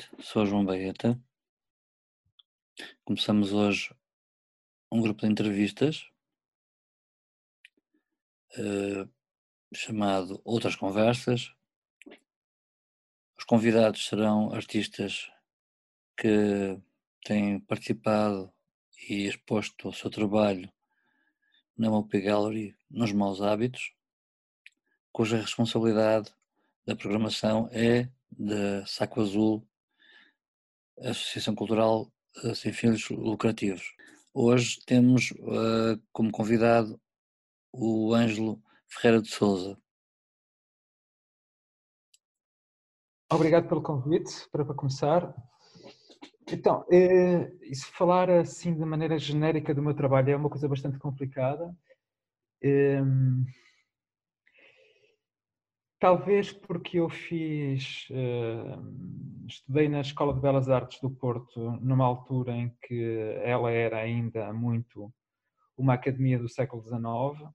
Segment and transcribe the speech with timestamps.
[0.00, 0.10] Noite.
[0.20, 1.20] Sou João Baeta.
[3.04, 3.94] Começamos hoje
[4.90, 6.08] um grupo de entrevistas
[8.56, 9.08] uh,
[9.74, 11.52] chamado Outras Conversas.
[13.36, 15.30] Os convidados serão artistas
[16.16, 16.80] que
[17.24, 18.50] têm participado
[19.08, 20.72] e exposto o seu trabalho
[21.76, 23.92] na MOP Gallery nos Maus Hábitos,
[25.12, 26.32] cuja responsabilidade
[26.86, 29.69] da programação é da Saco Azul,
[31.02, 32.10] Associação Cultural
[32.44, 33.94] eh, Sem Fins Lucrativos.
[34.32, 37.00] Hoje temos uh, como convidado
[37.72, 39.76] o Ângelo Ferreira de Souza.
[43.32, 45.34] Obrigado pelo convite, para, para começar.
[46.52, 50.98] Então, eh, se falar assim de maneira genérica do meu trabalho é uma coisa bastante
[50.98, 51.74] complicada.
[52.62, 53.00] Eh,
[56.00, 58.82] Talvez porque eu fiz, uh,
[59.50, 63.02] estudei na Escola de Belas Artes do Porto numa altura em que
[63.42, 65.12] ela era ainda muito
[65.76, 67.50] uma academia do século XIX uh,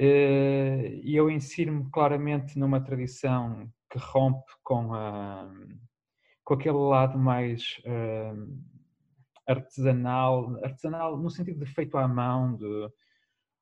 [0.00, 5.52] e eu insiro-me claramente numa tradição que rompe com, a,
[6.42, 8.58] com aquele lado mais uh,
[9.46, 12.90] artesanal, artesanal no sentido de feito à mão, de,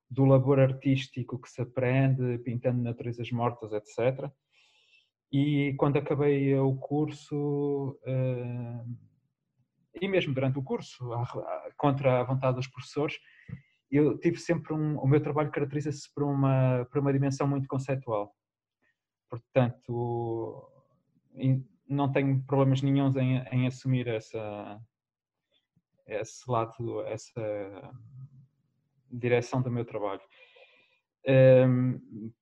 [0.08, 4.30] do labor artístico que se aprende, pintando naturezas mortas, etc.
[5.32, 8.84] E quando acabei o curso, eh,
[10.00, 11.08] e mesmo durante o curso,
[11.76, 13.16] contra a vontade dos professores,
[13.90, 18.34] eu tive sempre um, o meu trabalho caracteriza-se por uma por uma dimensão muito conceitual.
[19.30, 20.70] Portanto,
[21.88, 24.80] não tenho problemas nenhums em, em assumir essa
[26.06, 27.92] esse lado, essa
[29.10, 30.20] direção do meu trabalho.
[31.26, 32.32] Um,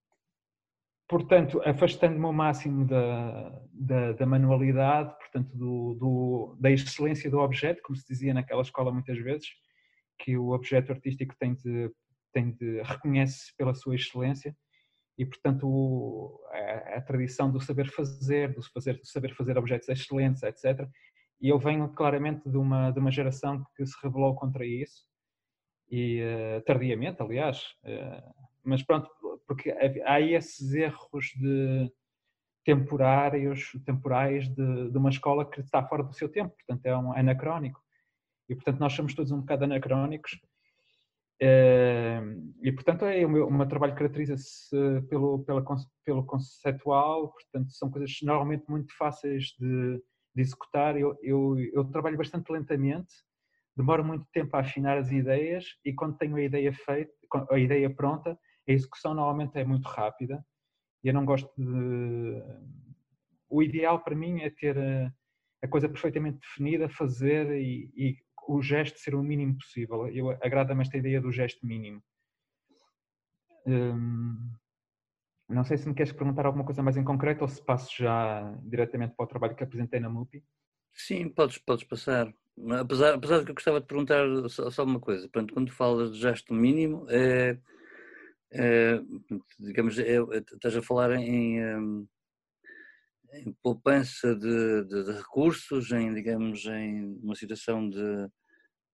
[1.07, 7.81] portanto, afastando-me ao máximo da, da, da manualidade, portanto, do, do, da excelência do objeto,
[7.83, 9.47] como se dizia naquela escola muitas vezes,
[10.19, 11.91] que o objeto artístico tem de,
[12.31, 14.55] tem de reconhece pela sua excelência
[15.17, 19.89] e, portanto, o, a, a, tradição do saber fazer, do, fazer, do saber fazer objetos
[19.89, 20.87] excelentes, etc.
[21.39, 25.05] E eu venho claramente de uma, de uma geração que se rebelou contra isso
[25.91, 29.09] e uh, tardiamente, aliás, uh, mas pronto,
[29.53, 29.71] porque
[30.03, 31.91] há esses erros de
[32.65, 37.13] temporários, temporais de, de, uma escola que está fora do seu tempo, portanto é um
[37.13, 37.79] anacrónico.
[38.49, 40.31] E portanto nós somos todos um bocado anacrónicos.
[41.39, 44.75] Uh, e portanto é, o, meu, o meu trabalho caracteriza-se
[45.09, 45.63] pelo, pela,
[46.03, 50.01] pelo conceptual, portanto são coisas normalmente muito fáceis de,
[50.33, 50.97] de executar.
[50.97, 53.13] Eu, eu, eu trabalho bastante lentamente,
[53.77, 57.13] demoro muito tempo a afinar as ideias e quando tenho a ideia feita,
[57.51, 58.37] a ideia pronta,
[58.67, 60.45] a execução normalmente é muito rápida
[61.03, 62.41] e eu não gosto de...
[63.49, 64.77] O ideal para mim é ter
[65.61, 70.07] a coisa perfeitamente definida, fazer e, e o gesto ser o mínimo possível.
[70.07, 72.01] Eu agrada-me esta ideia do gesto mínimo.
[73.65, 74.51] Hum,
[75.47, 78.51] não sei se me queres perguntar alguma coisa mais em concreto ou se passo já
[78.63, 80.43] diretamente para o trabalho que apresentei na MUPI.
[80.93, 82.33] Sim, podes, podes passar.
[82.79, 85.27] Apesar, apesar de que eu gostava de perguntar só, só uma coisa.
[85.29, 87.57] Pronto, quando falas de gesto mínimo, é,
[89.59, 90.17] digamos, é,
[90.53, 91.59] estás a falar em,
[93.33, 98.27] em poupança de, de, de, recursos, em, digamos, em uma situação de,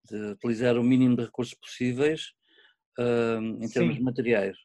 [0.10, 2.34] de utilizar o mínimo de recursos possíveis
[3.62, 4.04] em termos Sim.
[4.04, 4.58] materiais.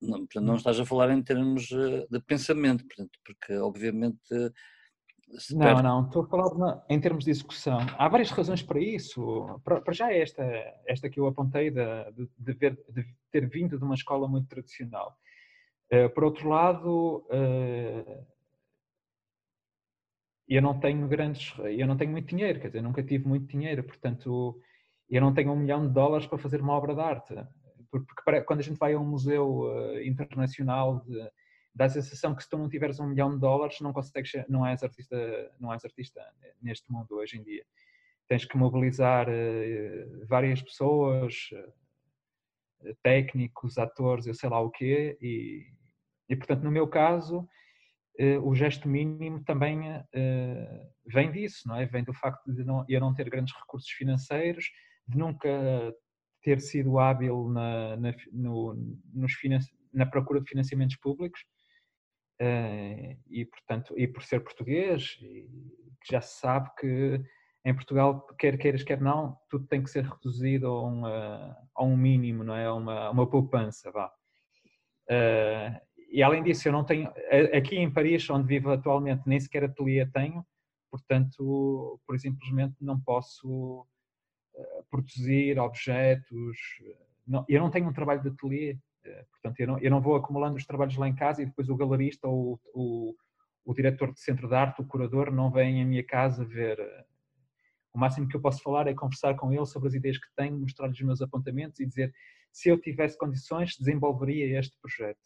[0.00, 0.56] Não, portanto, não hum.
[0.56, 4.52] estás a falar em termos eh, de pensamento, portanto, porque obviamente
[5.52, 7.78] não, não, estou a falar em termos de execução.
[7.98, 9.60] Há várias razões para isso.
[9.64, 10.42] Para, para já é esta,
[10.86, 14.48] esta que eu apontei de, de, de, ver, de, ter vindo de uma escola muito
[14.48, 15.16] tradicional.
[15.92, 18.26] Uh, por outro lado, uh,
[20.48, 23.82] eu não tenho grandes, eu não tenho muito dinheiro, quer dizer, nunca tive muito dinheiro,
[23.82, 24.60] portanto,
[25.08, 27.34] eu não tenho um milhão de dólares para fazer uma obra de arte.
[27.90, 31.30] Porque, porque quando a gente vai a um museu uh, internacional de,
[31.74, 34.64] dá a sensação que se tu não tiveres um milhão de dólares não consegues, não
[34.64, 36.24] és artista, não és artista
[36.62, 37.64] neste mundo hoje em dia.
[38.28, 45.66] Tens que mobilizar uh, várias pessoas, uh, técnicos, atores, eu sei lá o quê, e,
[46.28, 47.40] e portanto no meu caso
[48.20, 49.80] uh, o gesto mínimo também
[51.06, 51.86] vem disso, não é?
[51.86, 54.66] Vem do facto de não, eu não ter grandes recursos financeiros,
[55.08, 55.50] de nunca
[56.40, 58.74] ter sido hábil na, na, no,
[59.12, 59.32] nos
[59.92, 61.40] na procura de financiamentos públicos
[62.40, 67.20] e portanto e por ser português que já se sabe que
[67.64, 71.96] em Portugal quer queiras quer não tudo tem que ser reduzido a um, a um
[71.96, 74.06] mínimo não é a uma, uma poupança vá
[75.10, 77.12] uh, e além disso eu não tenho
[77.56, 80.44] aqui em Paris onde vivo atualmente nem sequer ateliê tenho
[80.90, 83.84] portanto, por simplesmente não posso
[84.90, 86.56] produzir objetos.
[87.26, 88.78] Não, eu não tenho um trabalho de ateliê,
[89.30, 91.76] portanto, eu não, eu não vou acumulando os trabalhos lá em casa e depois o
[91.76, 93.14] galerista ou o,
[93.64, 96.78] o diretor de centro de arte, o curador, não vem à minha casa ver.
[97.92, 100.58] O máximo que eu posso falar é conversar com ele sobre as ideias que tenho,
[100.58, 102.12] mostrar-lhe os meus apontamentos e dizer
[102.52, 105.18] se eu tivesse condições, desenvolveria este projeto.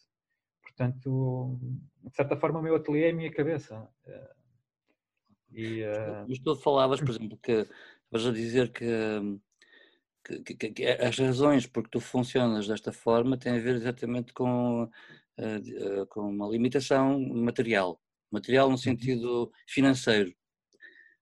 [0.63, 1.59] Portanto,
[2.03, 3.87] de certa forma, o meu ateliê é a minha cabeça.
[5.51, 6.27] E, uh...
[6.27, 7.67] Mas tu falavas, por exemplo, que
[8.05, 8.85] estavas a dizer que,
[10.45, 14.33] que, que, que, as razões por que tu funcionas desta forma têm a ver exatamente
[14.33, 18.01] com, uh, com uma limitação material.
[18.31, 18.79] Material no uhum.
[18.79, 20.33] sentido financeiro.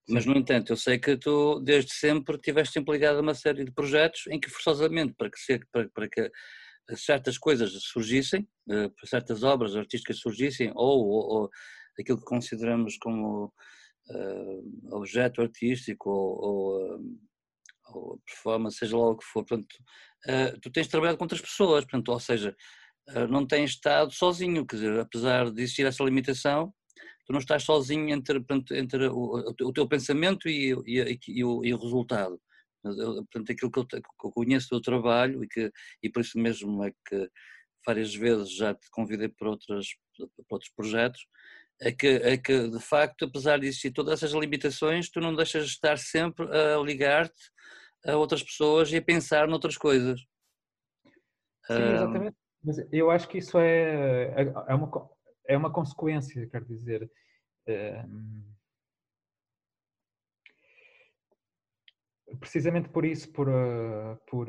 [0.09, 4.27] Mas, no entanto, eu sei que tu, desde sempre, tiveste implicado uma série de projetos
[4.29, 6.31] em que, forçosamente, para que, para, para que
[6.97, 11.51] certas coisas surgissem, eh, certas obras artísticas surgissem, ou, ou, ou
[11.99, 13.53] aquilo que consideramos como
[14.11, 17.01] uh, objeto artístico ou, ou,
[17.89, 19.45] ou, performance, seja lá o que for.
[19.45, 19.75] Portanto,
[20.27, 22.57] uh, tu tens trabalhado com outras pessoas, portanto, ou seja,
[23.11, 26.73] uh, não tens estado sozinho, quer dizer, apesar de existir essa limitação,
[27.27, 28.43] tu não estás sozinho entre,
[28.73, 32.41] entre o, o, teu pensamento e, e, e, o, e o resultado.
[32.83, 35.73] Portanto, aquilo que eu, que eu, conheço do teu trabalho e, que,
[36.03, 37.29] e por isso mesmo é que
[37.85, 39.87] várias vezes já te convidei para, outras,
[40.17, 41.27] para outros projetos,
[41.81, 45.67] é que, é que de facto, apesar de existir todas essas limitações, tu não deixas
[45.67, 47.51] de estar sempre a ligar-te
[48.07, 50.21] a outras pessoas e a pensar noutras coisas.
[51.67, 52.37] Sim, exatamente.
[52.63, 55.11] Mas eu acho que isso é, é, é uma,
[55.47, 57.11] é uma consequência, quero dizer.
[62.41, 64.49] precisamente por isso, por, uh, por,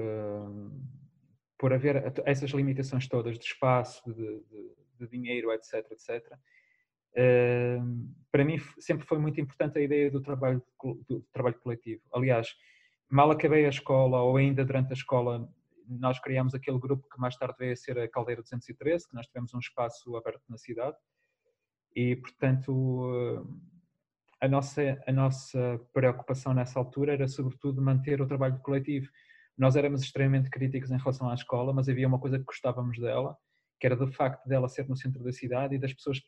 [1.58, 6.38] por haver essas limitações todas de espaço, de, de, de dinheiro, etc, etc,
[8.32, 10.62] para mim sempre foi muito importante a ideia do trabalho,
[11.08, 12.02] do trabalho coletivo.
[12.14, 12.50] Aliás,
[13.10, 15.50] mal acabei a escola ou ainda durante a escola,
[15.88, 19.26] nós criámos aquele grupo que mais tarde veio a ser a Caldeira 213, que nós
[19.26, 20.98] tivemos um espaço aberto na cidade
[21.96, 23.48] e, portanto,
[24.40, 29.08] a nossa, a nossa preocupação nessa altura era sobretudo manter o trabalho coletivo.
[29.58, 33.36] Nós éramos extremamente críticos em relação à escola, mas havia uma coisa que gostávamos dela,
[33.80, 36.22] que era do facto dela ser no centro da cidade e das pessoas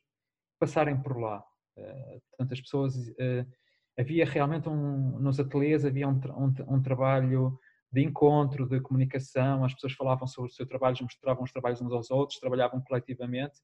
[0.59, 1.43] passarem por lá.
[1.77, 2.95] Uh, portanto, as pessoas.
[2.95, 3.45] Uh,
[3.97, 5.19] havia realmente um.
[5.19, 7.57] Nos ateliês havia um, um, um, trabalho
[7.91, 11.91] de encontro, de comunicação, as pessoas falavam sobre o seu trabalho, mostravam os trabalhos uns
[11.91, 13.59] aos outros, trabalhavam coletivamente.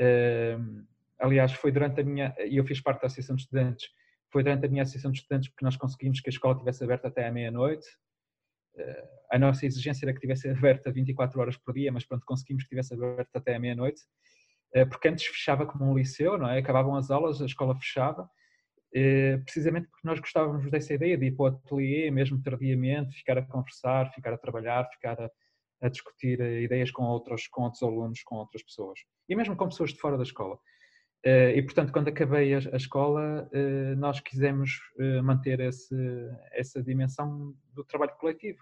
[0.00, 0.86] Uh,
[1.18, 3.88] aliás, foi durante a minha, e eu fiz parte da Associação de Estudantes,
[4.32, 7.08] foi durante a minha Associação de Estudantes porque nós conseguimos que a escola estivesse aberta
[7.08, 7.86] até à meia-noite.
[8.76, 12.62] Eh, a nossa exigência era que estivesse aberta 24 horas por dia, mas pronto, conseguimos
[12.62, 14.06] que estivesse aberta até à meia-noite, eh,
[14.88, 16.58] porque antes fechava como um liceu, não é?
[16.58, 18.28] Acabavam as aulas, a escola fechava,
[18.92, 23.38] eh, precisamente porque nós gostávamos dessa ideia de ir para o ateliê, mesmo tardiamente, ficar
[23.38, 25.30] a conversar, ficar a trabalhar, ficar a,
[25.82, 28.98] a discutir ideias com outros, com outros alunos, com outras pessoas.
[29.28, 30.58] E mesmo com pessoas de fora da escola.
[31.24, 33.48] E, portanto, quando acabei a, escola,
[33.98, 34.80] nós quisemos
[35.22, 35.94] manter esse,
[36.52, 38.58] essa dimensão do trabalho coletivo.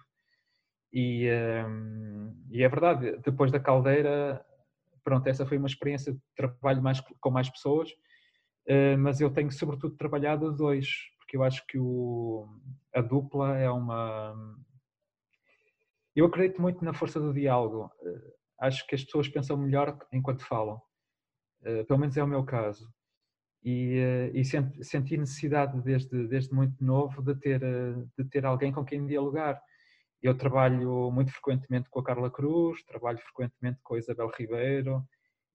[0.92, 4.44] E, ehm, e, é verdade, depois da caldeira,
[5.08, 7.90] pronto, essa foi uma experiência de trabalho mais, com mais pessoas,
[8.98, 10.86] mas eu tenho sobretudo trabalhado a dois,
[11.18, 12.46] porque eu acho que o,
[12.94, 14.34] a dupla é uma.
[16.14, 17.90] Eu acredito muito na força do diálogo.
[18.60, 20.78] acho que as pessoas pensam melhor enquanto falam.
[21.62, 22.92] Eh, pelo menos é o meu caso.
[23.64, 27.60] E, e senti, necessidade desde, desde muito novo de ter,
[28.16, 29.58] de ter alguém com quem dialogar.
[30.22, 35.06] Eu trabalho muito frequentemente com a Carla Cruz, trabalho frequentemente com a Isabel Ribeiro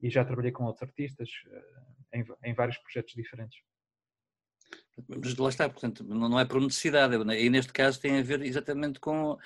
[0.01, 1.29] e já trabalhei com outros artistas
[2.13, 3.60] em, em vários projetos diferentes.
[5.08, 9.00] Mas lá está, portanto, não é por necessidade, e neste caso tem a ver exatamente
[9.00, 9.38] com,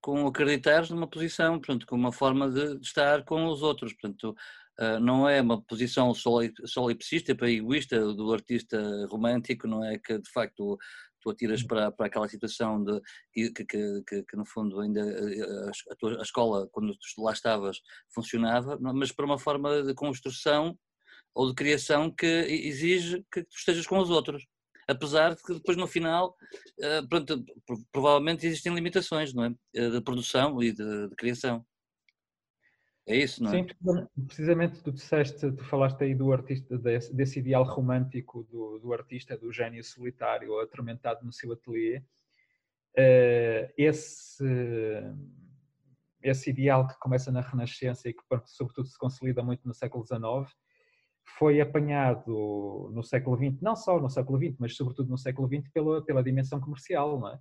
[0.00, 3.92] com acreditar numa posição, portanto, com uma forma de, de estar com os outros.
[3.92, 4.34] Portanto,
[4.80, 10.78] Uh, não é uma posição solipsista, egoísta do artista romântico, não é que de facto
[11.22, 11.66] tu atiras hum.
[11.66, 13.00] para, para aquela situação de
[13.32, 17.32] que, que, que, que no fundo ainda eh, a, tua, a, escola, quando tu lá
[17.32, 17.78] estavas,
[18.14, 20.76] funcionava, mas para uma forma de construção
[21.34, 24.46] ou de criação que exige que tu estejas com os outros.
[24.88, 26.36] Apesar de que depois no final,
[26.80, 27.44] uh, pronto,
[27.92, 29.54] provavelmente existem limitações, não é?
[29.74, 31.64] Eh, de produção e de, de criação.
[33.06, 33.54] É isso, não é?
[33.54, 33.66] Sim,
[34.26, 39.36] precisamente tu disseste, tu falaste aí do artista, desse, desse ideal romântico do, do, artista,
[39.36, 41.98] do gênio solitário atormentado no seu ateliê.
[42.96, 44.44] Uh, esse,
[46.22, 50.54] esse ideal que começa na Renascença e que, sobretudo, se consolida muito no século XIX,
[51.38, 55.68] foi apanhado no século XX, não só no século XX, mas sobretudo no século XX,
[55.72, 57.18] pela, pela dimensão comercial.
[57.18, 57.38] Não é?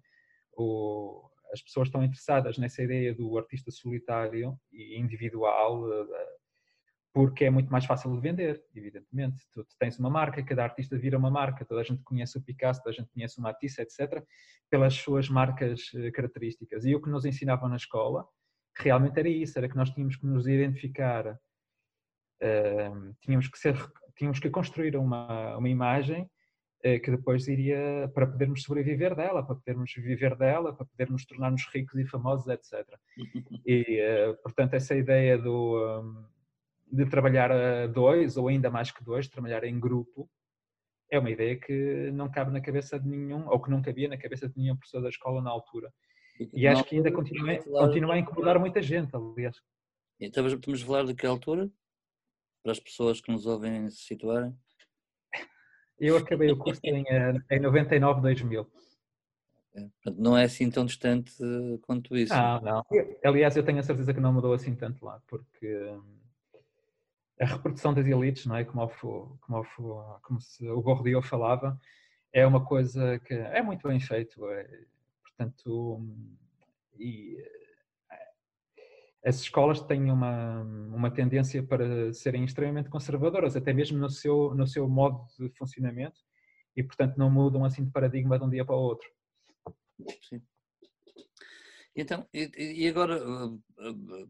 [0.58, 5.88] o, as pessoas estão interessadas nessa ideia do artista solitário e individual,
[7.14, 9.46] porque é muito mais fácil de vender, evidentemente.
[9.52, 12.82] Tu, tens uma marca, cada artista vira uma marca, toda a gente conhece o Picasso,
[12.82, 14.24] toda a gente conhece o Matisse, etc.,
[14.70, 16.86] pelas suas marcas eh, características.
[16.86, 18.26] E o que nos ensinavam na escola
[18.78, 21.34] realmente era isso, era que nós tínhamos que nos identificar,
[22.42, 23.76] uh, tínhamos que ser,
[24.16, 26.30] tínhamos que construir uma, uma imagem
[26.82, 32.00] que depois iria, para podermos sobreviver dela, para podermos viver dela, para podermos tornar-nos ricos
[32.00, 32.88] e famosos, etc.
[33.66, 36.02] E, uh, portanto, essa ideia do...
[36.02, 36.32] Um,
[36.92, 40.30] de trabalhar a dois ou ainda mais que dois, trabalhar em grupo,
[41.10, 44.18] é uma ideia que não cabe na cabeça de nenhum, ou que não cabia na
[44.18, 45.92] cabeça de nenhum professor da escola na altura.
[46.54, 49.58] E acho que ainda continua, continua a incomodar muita gente, aliás.
[50.20, 51.70] Estamos, estamos a falar de que altura?
[52.64, 54.56] Para as pessoas que nos ouvem se situarem?
[56.02, 58.68] Eu acabei o curso em, eh, em 99, 2000.
[59.76, 61.32] É, não é assim tão distante
[61.84, 62.34] quanto isso.
[62.34, 62.86] Não, não.
[63.24, 66.18] Aliás, eu tenho a certeza que não mudou assim tanto lá, porque hum,
[67.40, 68.64] a reprodução das elites, não é?
[68.64, 71.80] Como, o, como, o, como se o Bourdieu falava,
[72.34, 74.44] é uma coisa que é muito bem feito.
[74.50, 74.68] É,
[75.22, 76.04] portanto,
[76.98, 77.61] e eh,
[79.24, 84.66] as escolas têm uma, uma tendência para serem extremamente conservadoras, até mesmo no seu, no
[84.68, 86.20] seu modo de funcionamento,
[86.76, 89.08] e portanto não mudam assim de paradigma de um dia para o outro.
[90.28, 90.42] Sim.
[91.96, 94.28] Então, e, agora, eh, eh,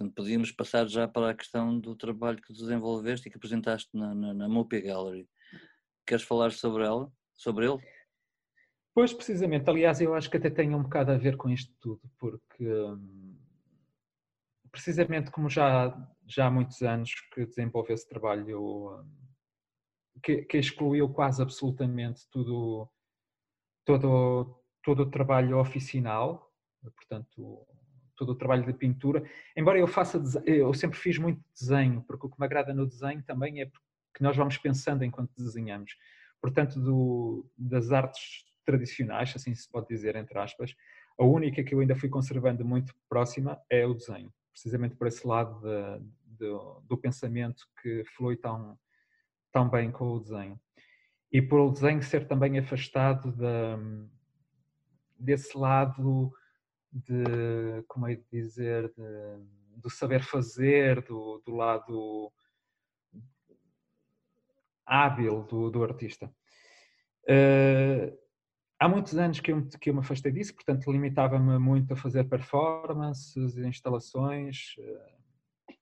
[0.00, 4.14] Portanto, podíamos passar já para a questão do trabalho que desenvolveste e que apresentaste na,
[4.14, 5.28] na, na Mopia Gallery.
[6.06, 7.12] Queres falar sobre ela?
[7.36, 7.78] Sobre ele?
[8.94, 9.68] Pois, precisamente.
[9.68, 13.29] Aliás, eu acho que até tem um bocado a ver com isto tudo, porque hum,
[14.70, 15.96] precisamente como já,
[16.26, 19.10] já há muitos anos que desenvolve esse trabalho hum,
[20.22, 22.88] que, que, excluiu quase absolutamente tudo,
[23.84, 26.52] todo, todo o trabalho oficinal,
[26.96, 27.66] portanto,
[28.16, 29.22] todo o trabalho de pintura.
[29.56, 33.22] Embora eu faça, eu sempre fiz muito desenho, porque o que me agrada no desenho
[33.22, 33.66] também é
[34.14, 35.96] que nós vamos pensando enquanto desenhamos.
[36.40, 40.74] Portanto, do, das artes tradicionais, assim se pode dizer, entre aspas,
[41.18, 45.26] a única que eu ainda fui conservando muito próxima é o desenho, precisamente por esse
[45.26, 46.04] lado de,
[46.36, 46.48] de,
[46.86, 48.78] do pensamento que flui tão,
[49.50, 50.60] tão bem com o desenho.
[51.32, 53.34] E por o desenho ser também afastado
[55.18, 56.30] desse lado
[56.92, 62.30] de, como é de dizer, de, do saber fazer, do, do lado
[64.84, 66.30] hábil do, do artista.
[67.22, 68.18] Uh,
[68.80, 72.24] há muitos anos que eu, que eu me afastei disso, portanto limitava-me muito a fazer
[72.24, 74.74] performances, instalações.
[74.78, 75.74] Uh,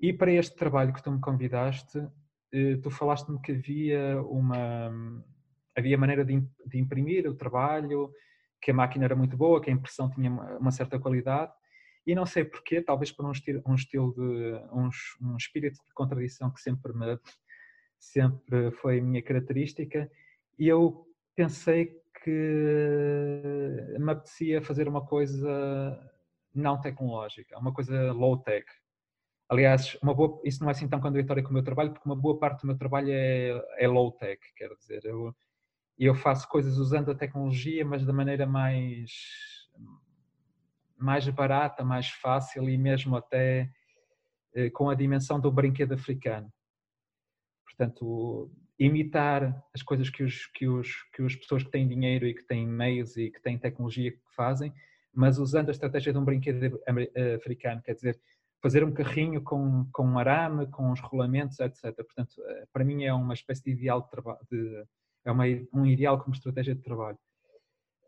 [0.00, 4.90] e para este trabalho que tu me convidaste, uh, tu falaste-me que havia uma
[5.74, 6.34] havia maneira de
[6.74, 8.12] imprimir o trabalho,
[8.60, 11.50] que a máquina era muito boa, que a impressão tinha uma certa qualidade,
[12.06, 14.90] e não sei porquê, talvez por um estilo, um estilo de um,
[15.22, 17.18] um espírito de contradição que sempre me
[17.98, 20.10] sempre foi a minha característica,
[20.58, 25.98] e eu pensei que me apetecia fazer uma coisa
[26.54, 28.66] não tecnológica, uma coisa low-tech.
[29.48, 32.38] Aliás, boa, isso não é assim tão contraditório com o meu trabalho, porque uma boa
[32.38, 35.34] parte do meu trabalho é, é low-tech, quer dizer, eu,
[35.98, 39.10] eu faço coisas usando a tecnologia, mas da maneira mais
[40.96, 43.68] mais barata, mais fácil e mesmo até
[44.54, 46.48] eh, com a dimensão do brinquedo africano.
[47.64, 48.50] Portanto,
[48.84, 52.44] imitar as coisas que os que os que as pessoas que têm dinheiro e que
[52.44, 54.72] têm meios e que têm tecnologia que fazem,
[55.14, 58.20] mas usando a estratégia de um brinquedo eh, africano, quer dizer,
[58.60, 61.94] fazer um carrinho com, com um arame, com os rolamentos, etc.
[61.96, 64.08] Portanto, eh, para mim é uma espécie de ideal
[64.50, 64.84] de, de
[65.24, 67.18] é uma, um ideal como estratégia de trabalho.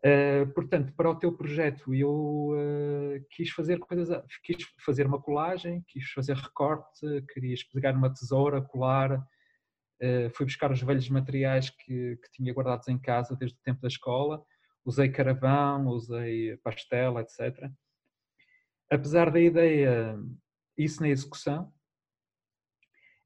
[0.05, 5.83] Uh, portanto, para o teu projeto, eu uh, quis fazer coisas, quis fazer uma colagem,
[5.87, 9.25] quis fazer recorte, queria pegar uma tesoura, colar,
[10.33, 13.87] fui buscar os velhos materiais que, que tinha guardados em casa desde o tempo da
[13.87, 14.43] escola,
[14.83, 17.71] usei caravão, usei pastel, etc.
[18.89, 20.17] Apesar da ideia,
[20.77, 21.73] isso na execução,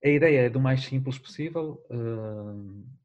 [0.04, 1.84] a ideia é do mais simples possível.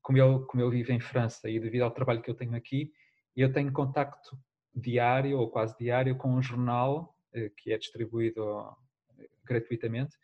[0.00, 2.92] Como eu, como eu vivo em França e devido ao trabalho que eu tenho aqui,
[3.36, 4.38] eu tenho contacto
[4.74, 8.42] diário ou quase diário com um jornal eh, que é distribuído
[9.18, 10.16] eh, gratuitamente,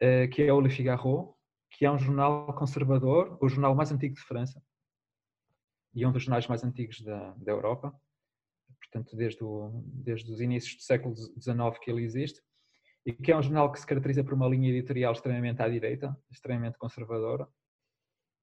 [0.00, 1.34] eh, que é o Le Figaro,
[1.76, 4.62] que é um jornal conservador, o jornal mais antigo de França
[5.94, 7.94] e um dos jornais mais antigos da, da Europa,
[8.80, 12.40] portanto desde, o, desde os inícios do século XIX que ele existe
[13.04, 16.16] e que é um jornal que se caracteriza por uma linha editorial extremamente à direita,
[16.30, 17.46] extremamente conservadora,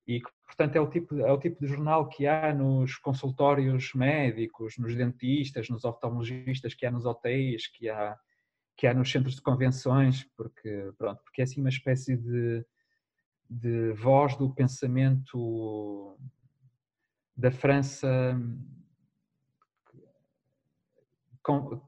[0.08, 3.94] e que, portanto, é o, tipo, é o tipo de jornal que há nos consultórios
[3.94, 8.18] médicos, nos dentistas, nos oftalmologistas, que há nos hotéis, que há,
[8.78, 12.66] que há nos centros de convenções, porque, pronto, porque é assim uma espécie de,
[13.52, 16.18] de voz do pensamento
[17.36, 18.40] da França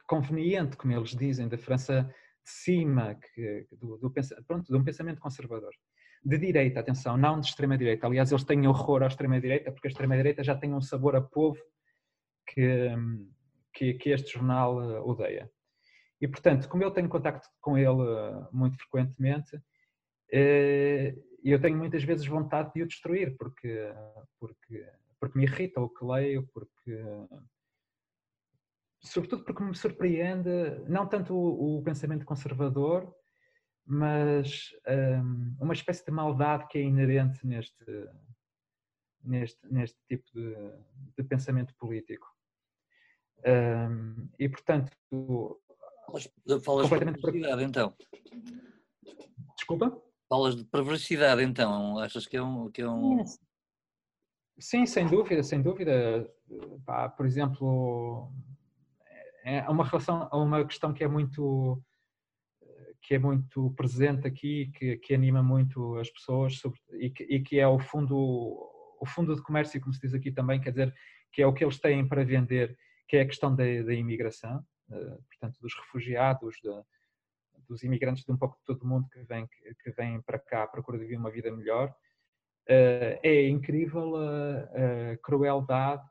[0.05, 2.03] conveniente, como eles dizem, da França
[2.43, 4.13] de cima, que, do, do,
[4.45, 5.71] pronto, de um pensamento conservador.
[6.25, 8.07] De direita, atenção, não de extrema-direita.
[8.07, 11.61] Aliás, eles têm horror à extrema-direita, porque a extrema-direita já tem um sabor a povo
[12.47, 12.89] que,
[13.73, 15.49] que, que este jornal eh, odeia.
[16.19, 19.61] E, portanto, como eu tenho contacto com ele eh, muito frequentemente,
[20.33, 23.93] eh, eu tenho muitas vezes vontade de o destruir, porque,
[24.39, 26.99] porque, porque me irrita o que leio, porque
[28.99, 30.49] sobretudo porque me surpreende
[30.87, 33.13] não tanto o, o pensamento conservador,
[33.85, 37.85] mas um, uma espécie de maldade que é inerente neste,
[39.23, 40.55] neste, neste tipo de,
[41.17, 42.27] de pensamento político.
[43.45, 44.91] Um, e, portanto.
[46.63, 47.95] Falas completamente de então.
[49.57, 50.01] Desculpa?
[50.33, 51.99] Falas de perversidade, então.
[51.99, 52.71] Achas que é um.
[52.71, 53.23] Que é um...
[54.57, 56.27] Sim, sem dúvida, sem dúvida.
[57.15, 58.31] Por exemplo,
[59.45, 61.79] é uma relação, uma questão que é muito
[63.03, 67.41] que é muito presente aqui, que, que anima muito as pessoas sobre, e, que, e,
[67.41, 70.95] que, é o fundo o fundo de comércio, como se diz aqui também, quer dizer
[71.31, 72.75] que é o que eles têm para vender,
[73.07, 76.69] que é a questão da, da imigração, eh, portanto dos refugiados, de,
[77.67, 80.63] dos imigrantes de um pouco de todo o mundo que vêm que vêm para cá
[80.63, 81.93] à procura de uma vida melhor.
[82.67, 86.07] Eh, é incrível a, a crueldade,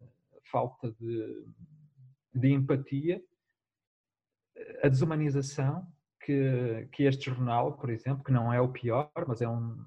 [0.00, 1.46] a falta de
[2.34, 3.22] de empatia,
[4.82, 5.86] a desumanização
[6.20, 9.84] que, que este jornal, por exemplo, que não é o pior, mas é um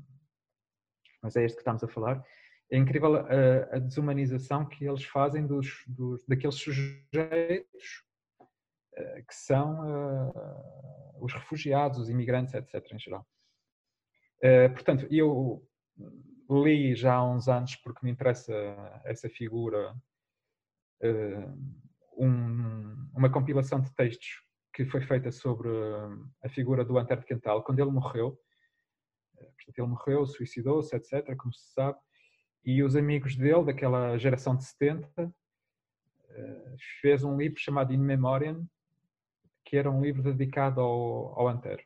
[1.24, 2.24] mas é este que estamos a falar,
[2.72, 8.04] é incrível a, a desumanização que eles fazem dos, dos daqueles sujeitos
[9.28, 12.94] que são uh, os refugiados, os imigrantes, etc.
[12.94, 13.26] em geral.
[14.44, 15.68] Uh, portanto, eu
[16.50, 18.54] li já há uns anos porque me interessa
[19.06, 19.96] essa figura
[22.18, 25.70] um, uma compilação de textos que foi feita sobre
[26.44, 28.40] a figura do Antero de Quental quando ele morreu.
[29.38, 32.00] Eh, portanto, ele morreu, suicidou-se, etc., como se sabe,
[32.64, 35.34] e os amigos dele, daquela geração de 70,
[36.30, 38.66] eh, fez um livro chamado In Memoriam,
[39.72, 41.82] que era um livro dedicado ao, ao Antero.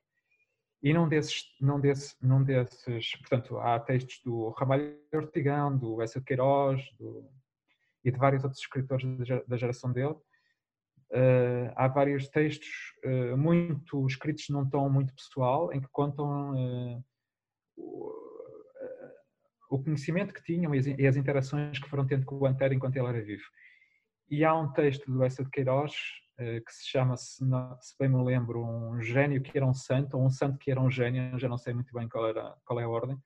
[0.82, 6.82] E num desses, num, desse, desses, portanto, há textos do Ramalho Ortigão, do Essa Queiroz,
[6.98, 7.30] do
[8.04, 9.06] e de vários outros escritores
[9.48, 10.16] da geração dele.
[11.12, 12.70] Uh, há vários textos
[13.04, 17.04] uh, muito escritos num tom muito pessoal, em que contam uh,
[17.78, 18.12] o,
[19.70, 23.08] o, conhecimento que tinham e as, interações que foram tendo com o Antero enquanto ele
[23.08, 23.44] era vivo.
[24.30, 25.94] E há um texto do Essa de Queiroz
[26.38, 30.18] que se chama, se, não, se, bem me lembro, um gênio que era um santo,
[30.18, 32.80] ou um santo que era um gênio, já não sei muito bem qual, era, qual
[32.80, 33.18] é a ordem,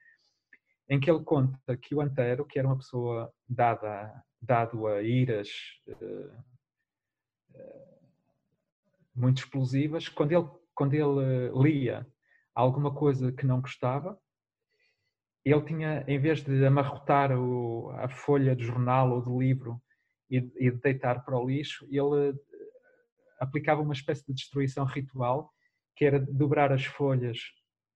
[0.90, 5.50] em que ele conta que o Antero, que era uma pessoa dada dado a iras
[5.88, 6.44] uh,
[9.14, 12.08] muito explosivas, quando ele, quando ele lia
[12.56, 14.18] alguma coisa que não gostava,
[15.44, 19.82] ele tinha, em vez de amarrotar o, a folha de jornal ou de livro
[20.30, 22.38] e, e deitar para o lixo, ele
[23.40, 25.52] aplicava uma espécie de destruição ritual,
[25.96, 27.40] que era dobrar as folhas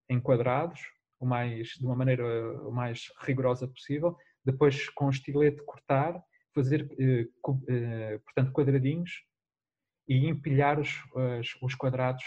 [0.10, 0.82] em quadrados,
[1.20, 2.24] o mais, de uma maneira
[2.68, 6.22] o mais rigorosa possível, depois com o estilete cortar
[6.54, 7.28] fazer, eh,
[7.68, 9.24] eh, portanto, quadradinhos
[10.08, 11.02] e empilhar os,
[11.62, 12.24] os quadrados.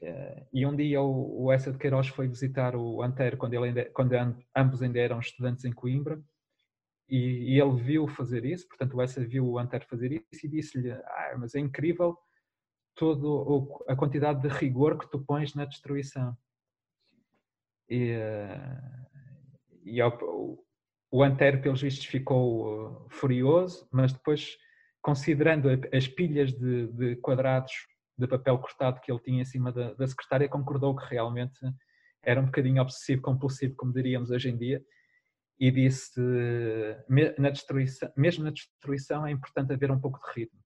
[0.00, 3.66] Eh, e um dia o, o Essa de Queiroz foi visitar o Antero quando, ele
[3.66, 4.12] ainda, quando
[4.54, 6.20] ambos ainda eram estudantes em Coimbra
[7.08, 10.48] e, e ele viu fazer isso, portanto o Essa viu o Antero fazer isso e
[10.48, 12.16] disse-lhe, ah, mas é incrível
[12.94, 16.36] toda a quantidade de rigor que tu pões na destruição.
[17.88, 18.16] E,
[19.84, 20.18] e ao,
[21.10, 24.56] o Antero, pelos vistos, ficou uh, furioso, mas depois,
[25.00, 27.72] considerando as pilhas de, de quadrados
[28.18, 31.60] de papel cortado que ele tinha em cima da, da, secretária, concordou que realmente
[32.22, 34.82] era um bocadinho obsessivo, compulsivo, como diríamos hoje em dia,
[35.58, 36.20] e disse,
[37.38, 40.60] na destruição, mesmo na destruição é importante haver um pouco de ritmo,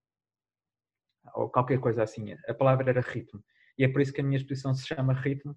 [1.35, 2.35] ou qualquer coisa assim.
[2.49, 3.43] A palavra era ritmo,
[3.79, 5.57] e é por isso que a minha exposição se chama Ritmo,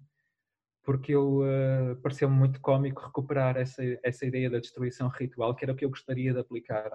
[0.84, 5.72] porque eu uh, pareceu-me muito cómico recuperar essa, essa ideia da destruição ritual, que era
[5.72, 6.90] o que eu gostaria de aplicar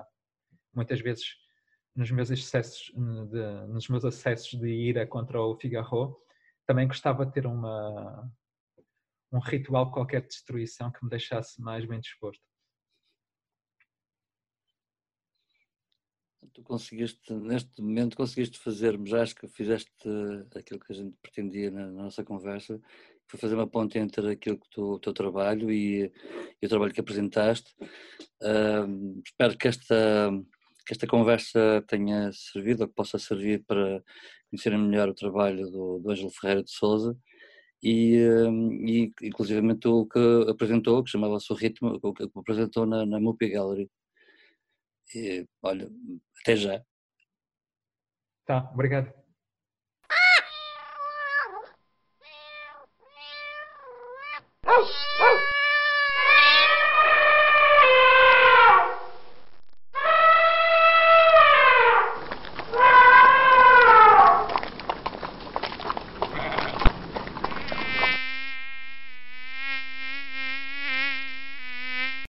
[0.74, 1.26] muitas vezes
[1.96, 6.18] nos meus excessos, de, nos meus acessos de ira contra o Figaro,
[6.66, 8.32] também gostava de ter uma,
[9.32, 12.42] um ritual qualquer de destruição que me deixasse mais bem disposto.
[16.54, 19.92] Tu conseguiste, neste momento, conseguiste fazer, já acho que fizeste
[20.56, 22.82] aquilo que a gente pretendia na, nossa conversa,
[23.28, 26.12] foi fazer uma ponte entre aquilo que tu, o teu trabalho e,
[26.60, 27.72] e, o trabalho que apresentaste.
[28.42, 30.32] Uh, espero que esta,
[30.88, 34.04] que esta conversa tenha servido, ou que possa servir para
[34.50, 37.16] conhecerem melhor o trabalho do, do Ângelo Ferreira de Souza
[37.82, 38.18] e,
[38.86, 43.50] e inclusivamente o que apresentou, que chamava-se o Ritmo, o que apresentou na, na Mupi
[43.50, 43.90] Gallery.
[45.16, 45.90] E, olha,
[46.42, 46.84] até já.
[48.46, 49.19] Tá, obrigado.